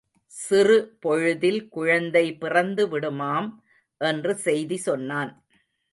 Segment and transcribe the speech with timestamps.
[0.31, 3.49] சிறுபொழுதில் குழந்தை பிறந்து விடுமாம்!...
[4.01, 5.31] என்று செய்தி சொன்னான்.